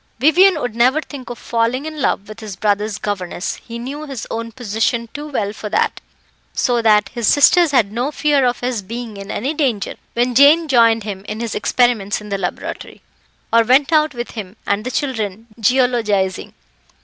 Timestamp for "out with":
13.93-14.31